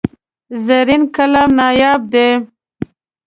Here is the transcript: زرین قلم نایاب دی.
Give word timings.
زرین 0.65 1.03
قلم 1.15 1.49
نایاب 1.57 2.01
دی. 2.11 2.27